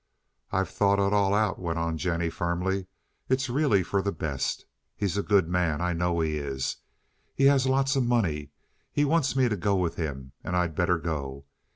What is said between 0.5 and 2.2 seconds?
"I've thought it all out," went on